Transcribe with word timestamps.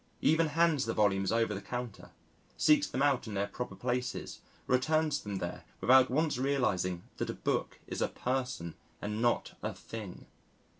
He 0.19 0.29
even 0.31 0.47
hands 0.47 0.85
the 0.87 0.95
volumes 0.95 1.31
over 1.31 1.53
the 1.53 1.61
counter, 1.61 2.09
seeks 2.57 2.87
them 2.87 3.03
out 3.03 3.27
in 3.27 3.35
their 3.35 3.45
proper 3.45 3.75
places 3.75 4.39
or 4.67 4.73
returns 4.73 5.21
them 5.21 5.35
there 5.37 5.63
without 5.79 6.09
once 6.09 6.39
realising 6.39 7.03
that 7.17 7.29
a 7.29 7.35
Book 7.35 7.79
is 7.85 8.01
a 8.01 8.07
Person 8.07 8.73
and 8.99 9.21
not 9.21 9.53
a 9.61 9.75
Thing. 9.75 10.25